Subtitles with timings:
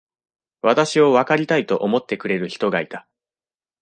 [0.63, 3.07] 私をわかりたいと思ってくれる人がいた。